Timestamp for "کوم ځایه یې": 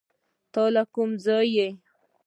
0.93-1.69